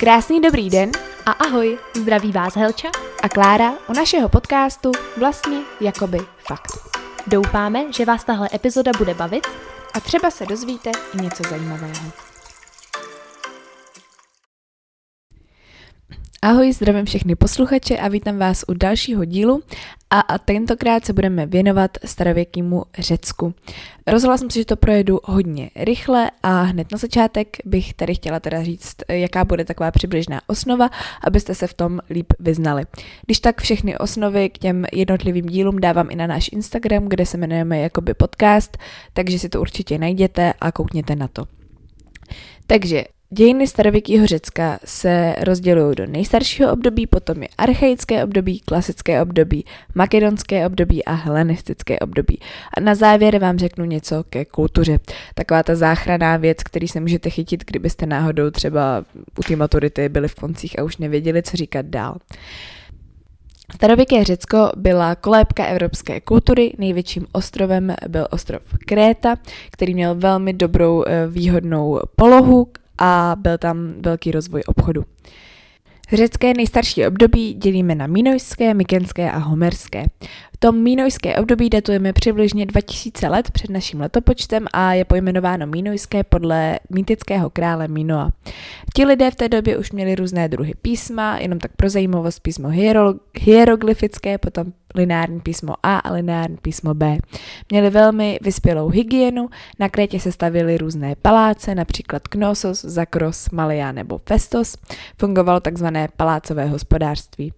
[0.00, 0.90] Krásný dobrý den
[1.26, 2.88] a ahoj, zdraví vás Helča
[3.22, 6.72] a Klára u našeho podcastu Vlastně jakoby fakt.
[7.26, 9.46] Doufáme, že vás tahle epizoda bude bavit
[9.94, 12.29] a třeba se dozvíte i něco zajímavého.
[16.42, 19.62] Ahoj, zdravím všechny posluchače a vítám vás u dalšího dílu
[20.10, 23.54] a, a tentokrát se budeme věnovat starověkému Řecku.
[24.06, 28.40] Rozhodla jsem si, že to projedu hodně rychle a hned na začátek bych tady chtěla
[28.40, 30.90] teda říct, jaká bude taková přibližná osnova,
[31.24, 32.84] abyste se v tom líp vyznali.
[33.26, 37.36] Když tak všechny osnovy k těm jednotlivým dílům dávám i na náš Instagram, kde se
[37.36, 38.78] jmenujeme jakoby podcast,
[39.12, 41.44] takže si to určitě najděte a koukněte na to.
[42.66, 49.64] Takže Dějiny starověkého Řecka se rozdělují do nejstaršího období, potom je archaické období, klasické období,
[49.94, 52.38] makedonské období a helenistické období.
[52.76, 54.98] A na závěr vám řeknu něco ke kultuře.
[55.34, 59.04] Taková ta záchraná věc, který se můžete chytit, kdybyste náhodou třeba
[59.38, 62.16] u té maturity byli v koncích a už nevěděli, co říkat dál.
[63.74, 69.36] Starověké Řecko byla kolébka evropské kultury, největším ostrovem byl ostrov Kréta,
[69.70, 72.66] který měl velmi dobrou eh, výhodnou polohu,
[73.00, 75.04] a byl tam velký rozvoj obchodu.
[76.12, 80.04] Řecké nejstarší období dělíme na Minojské, Mykenské a Homerské
[80.62, 86.78] tom mínojské období datujeme přibližně 2000 let před naším letopočtem a je pojmenováno mínojské podle
[86.90, 88.30] mýtického krále Minoa.
[88.94, 92.68] Ti lidé v té době už měli různé druhy písma, jenom tak pro zajímavost písmo
[93.34, 97.18] hieroglyfické, potom lineární písmo A a lineární písmo B.
[97.70, 104.20] Měli velmi vyspělou hygienu, na Krétě se stavily různé paláce, například Knossos, Zakros, Malia nebo
[104.28, 104.76] Festos.
[105.18, 107.52] Fungovalo takzvané palácové hospodářství.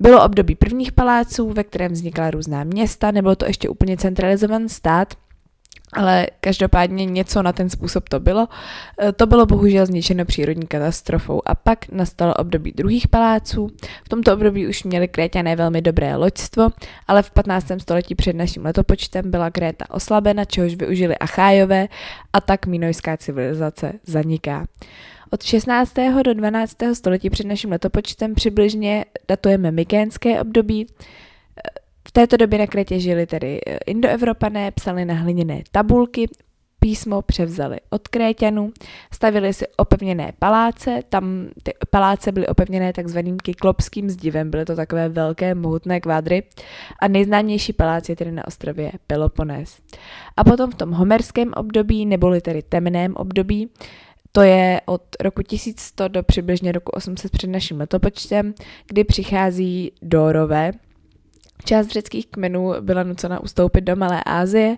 [0.00, 5.14] Bylo období prvních paláců, ve kterém vznikla různá města, nebylo to ještě úplně centralizovaný stát,
[5.92, 8.48] ale každopádně něco na ten způsob to bylo.
[9.02, 13.68] E, to bylo bohužel zničeno přírodní katastrofou a pak nastalo období druhých paláců.
[14.04, 16.68] V tomto období už měli Kréťané velmi dobré loďstvo,
[17.08, 17.72] ale v 15.
[17.78, 21.88] století před naším letopočtem byla Kréta oslabena, čehož využili Achájové
[22.32, 24.66] a tak mínojská civilizace zaniká.
[25.30, 25.94] Od 16.
[26.24, 26.76] do 12.
[26.92, 30.86] století před naším letopočtem přibližně datujeme mykénské období.
[32.08, 36.28] V této době na Kretě žili tedy indoevropané, psali na hliněné tabulky,
[36.80, 38.72] písmo převzali od Kréťanů,
[39.12, 45.08] stavili si opevněné paláce, tam ty paláce byly opevněné takzvaným kyklopským zdivem, byly to takové
[45.08, 46.42] velké, mohutné kvádry
[47.00, 49.78] a nejznámější palác je tedy na ostrově Peloponés.
[50.36, 53.70] A potom v tom homerském období, neboli tedy temném období,
[54.32, 58.54] to je od roku 1100 do přibližně roku 800 před naším letopočtem,
[58.86, 60.72] kdy přichází Dórové.
[61.64, 64.76] Část řeckých kmenů byla nucena ustoupit do Malé Asie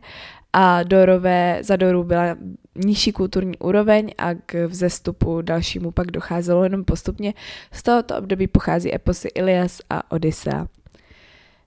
[0.53, 2.37] a Dorové, za Doru byla
[2.75, 7.35] nižší kulturní úroveň a k vzestupu dalšímu pak docházelo jenom postupně.
[7.73, 10.67] Z tohoto období pochází eposy Ilias a Odyssea.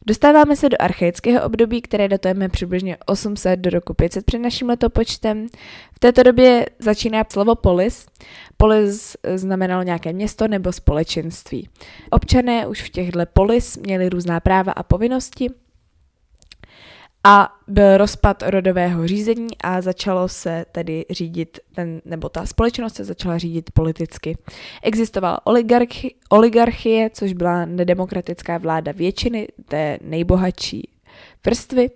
[0.06, 5.47] Dostáváme se do archaického období, které datujeme přibližně 800 do roku 500 před naším letopočtem.
[5.94, 8.06] V této době začíná slovo polis.
[8.58, 11.69] Polis znamenalo nějaké město nebo společenství.
[12.09, 15.50] Občané už v těchto polis měli různá práva a povinnosti,
[17.23, 23.03] a byl rozpad rodového řízení a začalo se tedy řídit, ten, nebo ta společnost se
[23.03, 24.38] začala řídit politicky.
[24.84, 30.89] Existovala oligarchi, oligarchie, což byla nedemokratická vláda většiny, té nejbohatší
[31.45, 31.89] vrstvy,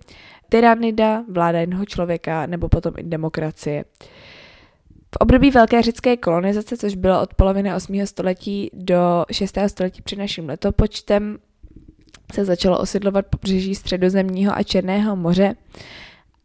[0.48, 3.84] tyranida, vláda jednoho člověka, nebo potom i demokracie.
[5.14, 8.06] V období velké řecké kolonizace, což bylo od poloviny 8.
[8.06, 9.58] století do 6.
[9.66, 11.38] století před naším letopočtem,
[12.34, 15.54] se začalo osidlovat pobřeží středozemního a Černého moře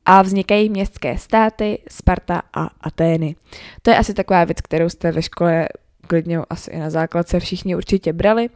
[0.05, 3.35] a vznikají městské státy Sparta a Atény.
[3.81, 5.67] To je asi taková věc, kterou jste ve škole
[6.07, 8.49] klidně asi i na základce všichni určitě brali.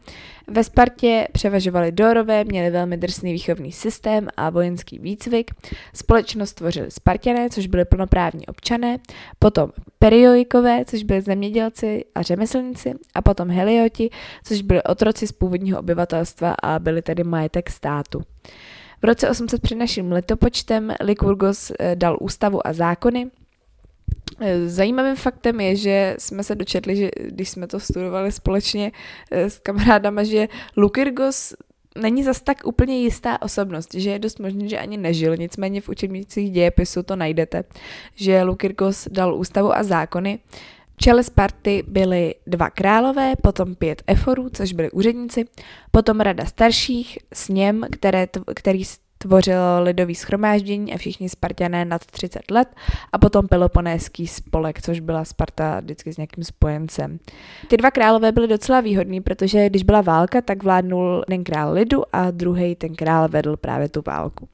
[0.48, 5.52] Ve Spartě převažovali Dorové, měli velmi drsný výchovný systém a vojenský výcvik.
[5.94, 8.98] Společnost tvořili Spartané, což byli plnoprávní občané,
[9.40, 14.10] potom Perioikové, což byli zemědělci a řemeslníci, a potom Helioti,
[14.44, 18.22] což byli otroci z původního obyvatelstva a byli tedy majetek státu.
[19.02, 23.30] V roce 800 před naším letopočtem Lykurgos eh, dal ústavu a zákony,
[24.66, 28.92] zajímavým faktem je, že jsme se dočetli, že když jsme to studovali společně
[29.32, 30.48] eh, s kamarádama, že
[30.78, 31.54] Lukyrgos
[31.98, 35.90] není zas tak úplně jistá osobnost, že je dost možné, že ani nežil, nicméně v
[35.90, 37.64] učebnicích dějepisu to najdete,
[38.16, 40.40] že Lukyrgos dal ústavu a zákony,
[40.98, 45.46] čele Sparty byly dva králové, potom pět eforů, což byli úředníci,
[45.92, 48.84] potom rada starších, sněm, které, který
[49.18, 52.68] tvořilo lidový schromáždění a všichni Spartané nad 30 let
[53.12, 57.20] a potom Peloponéský spolek, což byla Sparta vždycky s nějakým spojencem.
[57.68, 62.04] Ty dva králové byly docela výhodní, protože když byla válka, tak vládnul ten král lidu
[62.14, 64.50] a druhý ten král vedl právě tu válku.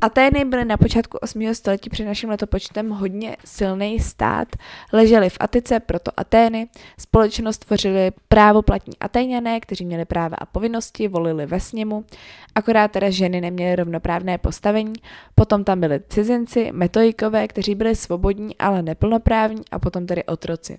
[0.00, 1.54] Atény byly na počátku 8.
[1.54, 4.48] století před naším letopočtem hodně silný stát,
[4.92, 6.68] ležely v Atice, proto Atény.
[6.98, 12.04] Společnost tvořili právoplatní Atéňané, kteří měli práva a povinnosti, volili ve sněmu,
[12.54, 14.92] akorát teda ženy neměly rovnoprávné postavení.
[15.34, 20.76] Potom tam byli cizinci, metoikové, kteří byli svobodní, ale neplnoprávní a potom tedy otroci.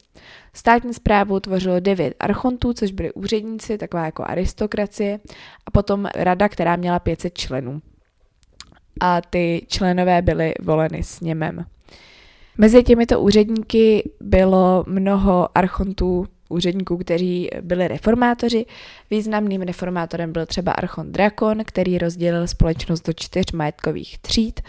[0.53, 5.19] Státní zprávu tvořilo devět archontů, což byli úředníci, taková jako aristokracie,
[5.65, 7.81] a potom rada, která měla 500 členů
[8.99, 11.65] a ty členové byly voleny sněmem.
[12.57, 18.65] Mezi těmito úředníky bylo mnoho archontů, úředníků, kteří byli reformátoři.
[19.09, 24.61] Významným reformátorem byl třeba archont Drakon, který rozdělil společnost do čtyř majetkových tříd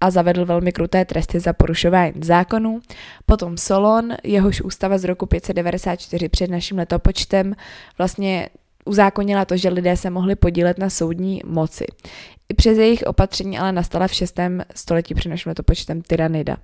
[0.00, 2.80] a zavedl velmi kruté tresty za porušování zákonů.
[3.26, 7.54] Potom Solon, jehož ústava z roku 594 před naším letopočtem
[7.98, 8.48] vlastně
[8.86, 11.84] uzákonila to, že lidé se mohli podílet na soudní moci.
[12.48, 14.40] I přes jejich opatření ale nastala v 6.
[14.74, 16.56] století před naším letopočtem tyranida.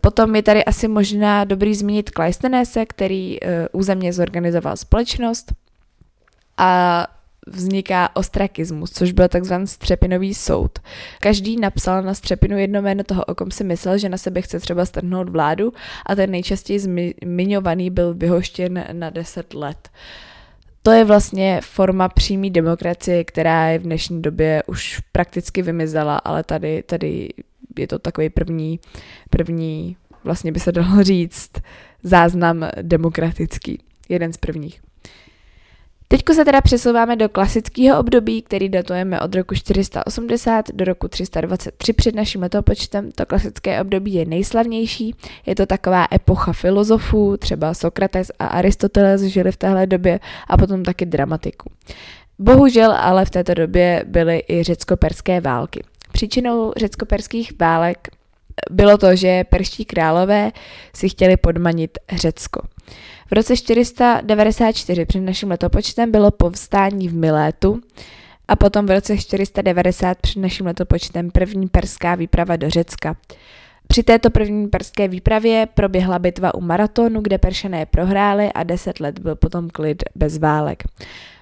[0.00, 3.38] Potom je tady asi možná dobrý zmínit Kleistenese, který
[3.72, 5.52] územně zorganizoval společnost
[6.56, 7.06] a
[7.46, 10.78] vzniká ostrakismus, což byl takzvaný střepinový soud.
[11.20, 14.60] Každý napsal na střepinu jedno jméno toho, o kom si myslel, že na sebe chce
[14.60, 15.72] třeba strhnout vládu
[16.06, 19.88] a ten nejčastěji zmiňovaný byl vyhoštěn na 10 let.
[19.92, 20.35] Uh,
[20.86, 26.44] to je vlastně forma přímé demokracie, která je v dnešní době už prakticky vymizela, ale
[26.44, 27.28] tady, tady
[27.78, 28.80] je to takový první,
[29.30, 31.50] první, vlastně by se dalo říct,
[32.02, 33.78] záznam demokratický.
[34.08, 34.80] Jeden z prvních.
[36.08, 41.92] Teďko se teda přesouváme do klasického období, který datujeme od roku 480 do roku 323
[41.92, 43.12] před naším letopočtem.
[43.12, 45.14] To klasické období je nejslavnější,
[45.46, 50.82] je to taková epocha filozofů, třeba Sokrates a Aristoteles žili v téhle době a potom
[50.82, 51.70] taky dramatiku.
[52.38, 55.82] Bohužel ale v této době byly i řecko-perské války.
[56.12, 58.08] Příčinou řecko-perských válek
[58.70, 60.52] bylo to, že perští králové
[60.94, 62.60] si chtěli podmanit Řecko.
[63.30, 67.80] V roce 494 před naším letopočtem bylo povstání v Milétu
[68.48, 73.16] a potom v roce 490 před naším letopočtem první perská výprava do Řecka.
[73.88, 79.18] Při této první perské výpravě proběhla bitva u Maratonu, kde Peršané prohráli a deset let
[79.18, 80.82] byl potom klid bez válek.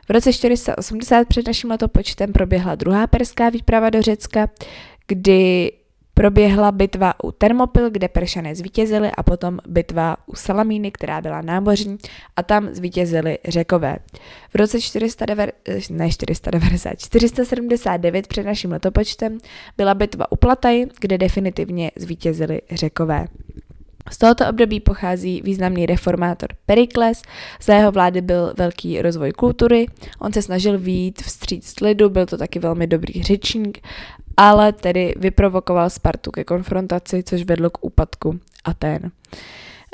[0.08, 4.50] V roce 480 před naším letopočtem proběhla druhá perská výprava do Řecka,
[5.06, 5.72] kdy
[6.14, 11.98] Proběhla bitva u Termopil, kde Peršané zvítězili a potom bitva u Salamíny, která byla námořní
[12.36, 13.96] a tam zvítězili Řekové.
[14.50, 15.54] V roce 409,
[15.90, 19.38] ne 490, 479 před naším letopočtem
[19.76, 23.26] byla bitva u Plataj, kde definitivně zvítězili Řekové.
[24.10, 27.22] Z tohoto období pochází významný reformátor Perikles,
[27.62, 29.86] za jeho vlády byl velký rozvoj kultury,
[30.18, 33.78] on se snažil výjít vstříc lidu, byl to taky velmi dobrý řečník
[34.36, 39.10] ale tedy vyprovokoval Spartu ke konfrontaci, což vedlo k úpadku Aten.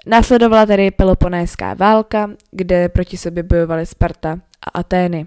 [0.06, 5.26] Následovala tedy Peloponéská válka, kde proti sobě bojovali Sparta a Atény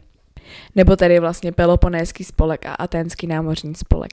[0.75, 4.12] nebo tedy vlastně Peloponéský spolek a Aténský námořní spolek.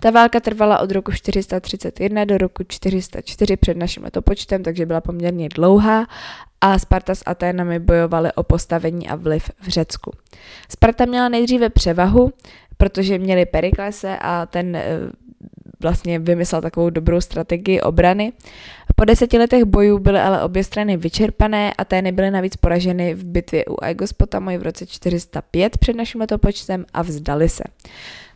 [0.00, 5.48] Ta válka trvala od roku 431 do roku 404 před naším letopočtem, takže byla poměrně
[5.48, 6.06] dlouhá
[6.60, 10.10] a Sparta s Aténami bojovali o postavení a vliv v Řecku.
[10.68, 12.32] Sparta měla nejdříve převahu,
[12.82, 14.84] protože měli Periklese a ten eh,
[15.80, 18.32] vlastně vymyslel takovou dobrou strategii obrany.
[18.96, 23.24] Po deseti letech bojů byly ale obě strany vyčerpané a té nebyly navíc poraženy v
[23.24, 27.64] bitvě u Aigospotamoi v roce 405 před naším letopočtem a vzdali se.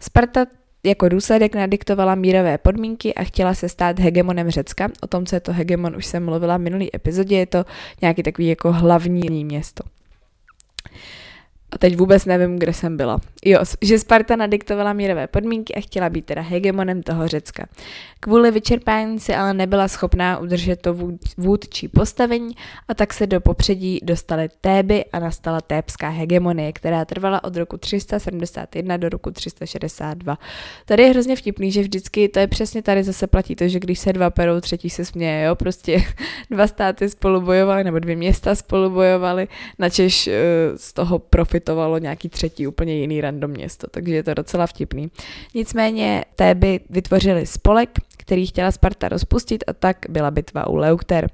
[0.00, 0.46] Sparta
[0.84, 4.88] jako důsledek nadiktovala mírové podmínky a chtěla se stát hegemonem Řecka.
[5.02, 7.64] O tom, co je to hegemon, už jsem mluvila v minulý epizodě, je to
[8.00, 9.84] nějaký takový jako hlavní město.
[11.76, 13.20] A teď vůbec nevím, kde jsem byla.
[13.44, 17.66] Jo, že Sparta nadiktovala mírové podmínky a chtěla být teda hegemonem toho Řecka.
[18.20, 20.96] Kvůli vyčerpání si ale nebyla schopná udržet to
[21.36, 22.54] vůdčí postavení
[22.88, 27.76] a tak se do popředí dostaly Téby a nastala tébská hegemonie, která trvala od roku
[27.76, 30.38] 371 do roku 362.
[30.86, 33.98] Tady je hrozně vtipný, že vždycky to je přesně tady zase platí to, že když
[33.98, 36.04] se dva perou, třetí se směje, jo, prostě
[36.50, 40.32] dva státy spolu bojovaly, nebo dvě města spolu bojovaly, načež uh,
[40.76, 45.10] z toho profit hitovalo nějaký třetí úplně jiný random město, takže je to docela vtipný.
[45.54, 51.30] Nicméně Téby vytvořili spolek, který chtěla Sparta rozpustit a tak byla bitva u Leukter.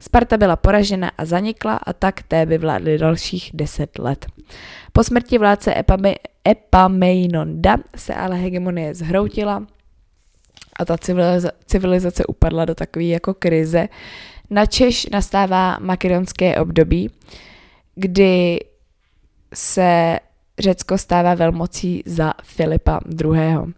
[0.00, 4.26] Sparta byla poražena a zanikla a tak Téby vládly dalších deset let.
[4.92, 6.14] Po smrti vládce Epame,
[6.48, 9.66] Epameinonda se ale hegemonie zhroutila
[10.76, 13.88] a ta civiliza- civilizace upadla do takové jako krize.
[14.50, 17.10] Na Češ nastává makedonské období,
[17.94, 18.58] kdy
[19.54, 20.18] se
[20.58, 23.74] Řecko stává velmocí za Filipa II.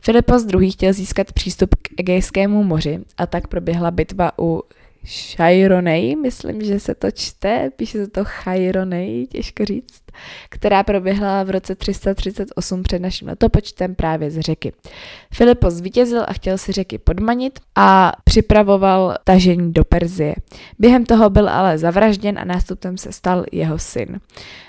[0.00, 0.70] Filipos II.
[0.70, 4.62] chtěl získat přístup k Egejskému moři a tak proběhla bitva u
[5.06, 9.99] Chaironej, myslím, že se to čte, píše se to Chaironej, těžko říct,
[10.48, 14.72] která proběhla v roce 338 před naším letopočtem právě z řeky.
[15.34, 20.34] Filipos zvítězil a chtěl si řeky podmanit a připravoval tažení do Perzie.
[20.78, 24.20] Během toho byl ale zavražděn a nástupcem se stal jeho syn.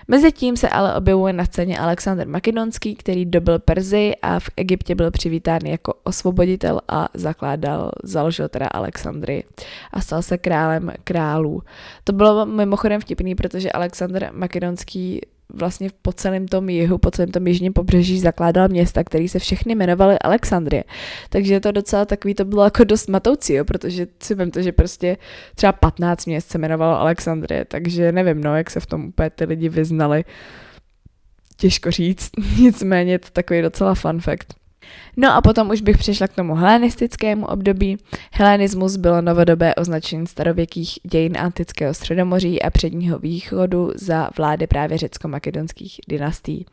[0.07, 5.11] Mezitím se ale objevuje na scéně Alexander Makedonský, který dobil Perzii a v Egyptě byl
[5.11, 9.43] přivítán jako osvoboditel a zakládal, založil teda Alexandrii
[9.91, 11.63] a stal se králem králů.
[12.03, 15.21] To bylo mimochodem vtipný, protože Alexander Makedonský
[15.53, 19.75] vlastně po celém tom jihu, po celém tom jižním pobřeží zakládal města, které se všechny
[19.75, 20.83] jmenovaly Alexandrie.
[21.29, 24.71] Takže to docela takový, to bylo jako dost matoucí, jo, protože si vím to, že
[24.71, 25.17] prostě
[25.55, 29.45] třeba 15 měst se jmenovalo Alexandrie, takže nevím, no, jak se v tom úplně ty
[29.45, 30.23] lidi vyznali.
[31.57, 32.29] Těžko říct,
[32.59, 34.60] nicméně je to takový docela fun fact.
[35.17, 37.97] No a potom už bych přešla k tomu helenistickému období.
[38.31, 45.99] Helenismus bylo novodobé označení starověkých dějin antického středomoří a předního východu za vlády právě řecko-makedonských
[46.07, 46.65] dynastií.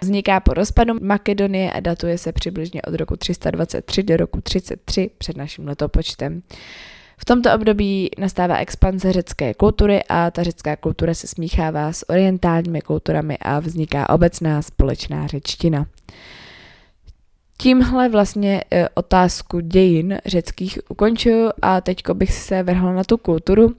[0.00, 5.36] Vzniká po rozpadu Makedonie a datuje se přibližně od roku 323 do roku 33 před
[5.36, 6.42] naším letopočtem.
[7.18, 12.80] V tomto období nastává expanze řecké kultury a ta řecká kultura se smíchává s orientálními
[12.80, 15.86] kulturami a vzniká obecná společná řečtina.
[17.62, 23.74] Tímhle vlastně e, otázku dějin řeckých ukončuju a teďko bych se vrhla na tu kulturu.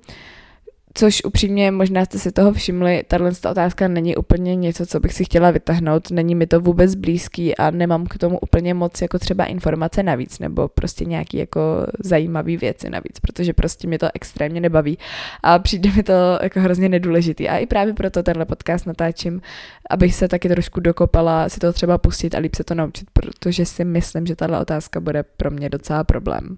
[0.96, 5.26] Což upřímně, možná jste si toho všimli, tahle otázka není úplně něco, co bych si
[5.26, 9.46] chtěla vytáhnout, není mi to vůbec blízký a nemám k tomu úplně moc jako třeba
[9.46, 11.62] informace navíc, nebo prostě nějaký jako
[12.00, 14.98] zajímavý věci navíc, protože prostě mě to extrémně nebaví
[15.44, 19.42] a přijde mi to jako hrozně nedůležitý a i právě proto tenhle podcast natáčím,
[19.90, 23.66] abych se taky trošku dokopala si to třeba pustit a líp se to naučit, protože
[23.66, 26.58] si myslím, že tahle otázka bude pro mě docela problém.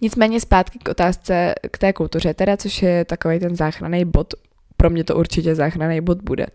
[0.00, 4.34] Nicméně zpátky k otázce k té kultuře, teda, což je takový ten záchranný bod.
[4.76, 6.46] Pro mě to určitě záchranný bod bude.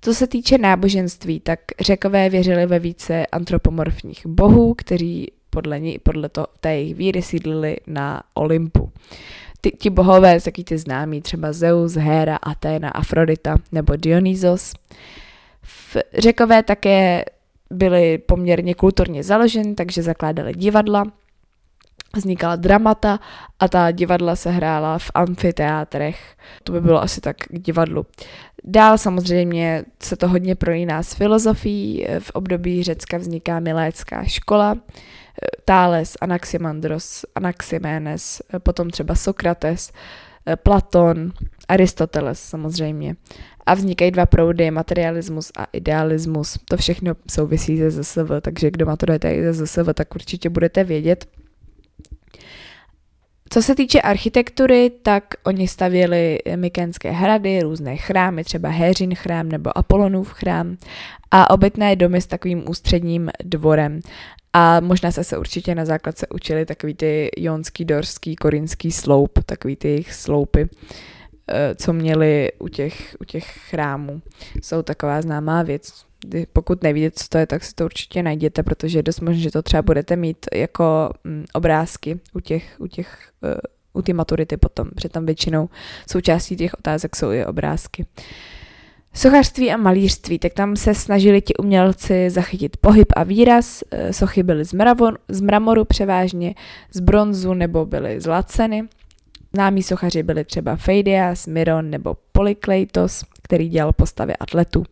[0.00, 6.28] Co se týče náboženství, tak řekové věřili ve více antropomorfních bohů, kteří podle, ní, podle
[6.28, 8.92] to, té jejich víry sídlili na Olympu.
[9.60, 14.72] Ty, ti bohové, taky ty známí, třeba Zeus, Hera, Athena, Afrodita nebo Dionysos.
[15.62, 17.24] V řekové také
[17.70, 21.04] byli poměrně kulturně založeni, takže zakládali divadla,
[22.16, 23.20] vznikala dramata
[23.60, 26.36] a ta divadla se hrála v amfiteátrech.
[26.64, 28.06] To by bylo asi tak k divadlu.
[28.64, 32.06] Dál samozřejmě se to hodně prolíná s filozofií.
[32.18, 34.76] V období Řecka vzniká milécká škola.
[35.64, 39.92] Thales, Anaximandros, Anaximenes, potom třeba Sokrates,
[40.62, 41.32] Platon,
[41.68, 43.16] Aristoteles samozřejmě.
[43.66, 46.58] A vznikají dva proudy, materialismus a idealismus.
[46.68, 51.28] To všechno souvisí se ZSV, takže kdo maturujete ze ZSV, tak určitě budete vědět,
[53.50, 59.78] co se týče architektury, tak oni stavěli mykenské hrady, různé chrámy, třeba Héřin chrám nebo
[59.78, 60.76] Apolonův chrám
[61.30, 64.00] a obytné domy s takovým ústředním dvorem.
[64.52, 69.76] A možná se se určitě na základce učili takový ty jonský, dorský, korinský sloup, takový
[69.76, 70.68] ty jejich sloupy,
[71.48, 74.22] eh, co měli u těch, u těch chrámů.
[74.62, 76.05] Jsou taková známá věc
[76.52, 79.50] pokud nevíte, co to je, tak si to určitě najděte, protože je dost možné, že
[79.50, 83.50] to třeba budete mít jako mm, obrázky u těch, u těch uh,
[83.96, 85.68] u ty maturity potom, protože tam většinou
[86.10, 88.06] součástí těch otázek jsou i obrázky.
[89.14, 93.82] Sochařství a malířství, tak tam se snažili ti umělci zachytit pohyb a výraz.
[93.90, 96.54] Eh, sochy byly z, mravor, z mramoru převážně,
[96.92, 98.82] z bronzu nebo byly zlaceny.
[99.56, 104.84] Známí sochaři byli třeba Feidias, Miron nebo Polykleitos, který dělal postavy atletů.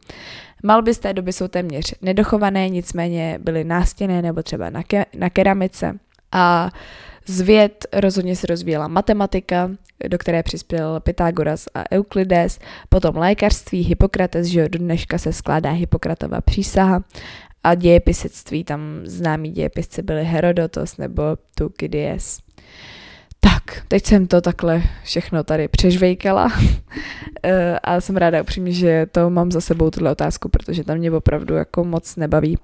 [0.63, 5.31] Malby z té doby jsou téměř nedochované, nicméně byly nástěné nebo třeba na, ke- na
[5.31, 5.99] keramice.
[6.33, 6.71] A
[7.27, 9.71] z věd rozhodně se rozvíjela matematika,
[10.09, 16.41] do které přispěl Pythagoras a Euklides, potom lékařství, Hippokrates, že do dneška se skládá Hippokratova
[16.41, 17.05] přísaha
[17.65, 21.23] a dějepisectví, tam známí dějepisci byli Herodotos nebo
[21.55, 22.44] Tukydides.
[23.45, 26.53] Tak, teď jsem to takhle všechno tady přežvejkala.
[27.43, 31.11] eh, a jsem ráda upřímně, že to mám za sebou tuhle otázku, protože tam mě
[31.11, 32.59] opravdu jako moc nebaví.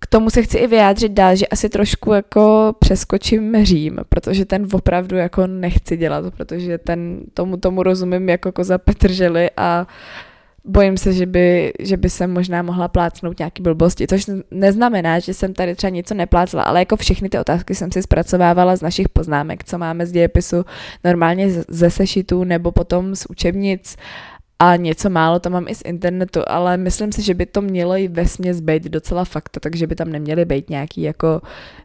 [0.00, 4.66] K tomu se chci i vyjádřit dál, že asi trošku jako přeskočím Řím, protože ten
[4.72, 9.86] opravdu jako nechci dělat, protože ten, tomu, tomu rozumím jako koza Petržely a
[10.66, 15.34] bojím se, že by, že by jsem možná mohla plácnout nějaký blbosti, což neznamená, že
[15.34, 19.08] jsem tady třeba něco neplácla, ale jako všechny ty otázky jsem si zpracovávala z našich
[19.08, 20.64] poznámek, co máme z dějepisu
[21.04, 23.96] normálně ze sešitů nebo potom z učebnic
[24.58, 27.96] a něco málo to mám i z internetu, ale myslím si, že by to mělo
[27.96, 31.40] i ve směs být docela fakta, takže by tam neměly být nějaký jako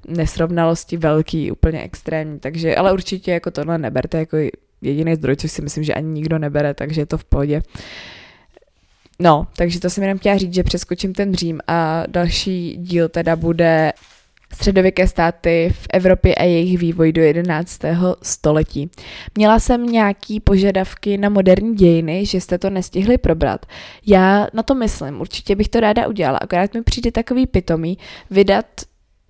[0.08, 4.38] nesrovnalosti velký, úplně extrémní, takže, ale určitě jako tohle neberte jako
[4.82, 7.62] jediný zdroj, což si myslím, že ani nikdo nebere, takže je to v pohodě.
[9.22, 13.36] No, takže to jsem jenom chtěla říct, že přeskočím ten Řím a další díl teda
[13.36, 13.94] bude
[14.54, 17.80] středověké státy v Evropě a jejich vývoj do 11.
[18.22, 18.90] století.
[19.36, 23.66] Měla jsem nějaký požadavky na moderní dějiny, že jste to nestihli probrat.
[24.06, 27.98] Já na to myslím, určitě bych to ráda udělala, akorát mi přijde takový pitomý
[28.30, 28.66] vydat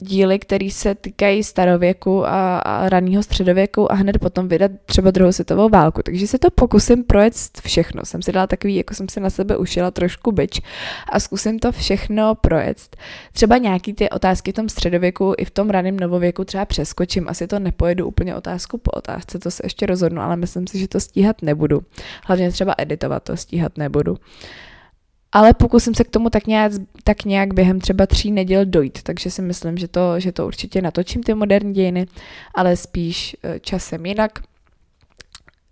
[0.01, 5.31] díly, které se týkají starověku a, a raného středověku a hned potom vydat třeba druhou
[5.31, 6.01] světovou válku.
[6.05, 8.05] Takže se to pokusím projet všechno.
[8.05, 10.61] Jsem si dala takový, jako jsem si na sebe ušila trošku byč
[11.09, 12.97] a zkusím to všechno projet.
[13.33, 17.29] Třeba nějaký ty otázky v tom středověku i v tom raném novověku třeba přeskočím.
[17.29, 20.87] Asi to nepojedu úplně otázku po otázce, to se ještě rozhodnu, ale myslím si, že
[20.87, 21.81] to stíhat nebudu.
[22.25, 24.17] Hlavně třeba editovat to stíhat nebudu
[25.31, 26.71] ale pokusím se k tomu tak nějak,
[27.03, 30.81] tak nějak během třeba tří neděl dojít, takže si myslím, že to, že to určitě
[30.81, 32.05] natočím ty moderní dějiny,
[32.55, 34.31] ale spíš eh, časem jinak.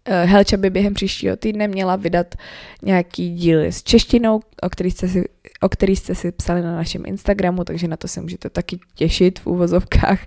[0.05, 2.35] Eh, Helča by během příštího týdne měla vydat
[2.81, 5.23] nějaký díly s češtinou, o kterých jste si,
[5.61, 9.39] o který jste si psali na našem Instagramu, takže na to se můžete taky těšit
[9.39, 10.19] v úvozovkách,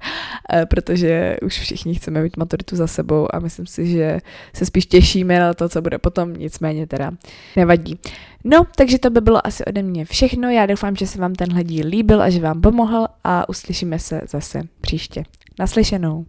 [0.53, 4.19] eh, protože už všichni chceme mít maturitu za sebou a myslím si, že
[4.55, 7.11] se spíš těšíme na to, co bude potom, nicméně teda
[7.57, 7.99] nevadí.
[8.45, 10.51] No, takže to by bylo asi ode mě všechno.
[10.51, 14.21] Já doufám, že se vám tenhle díl líbil a že vám pomohl a uslyšíme se
[14.29, 15.25] zase příště.
[15.59, 16.25] Naslyšenou.